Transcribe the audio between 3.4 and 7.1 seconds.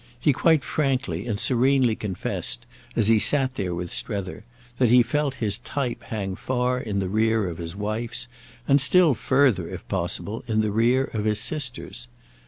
there with Strether, that he felt his type hang far in the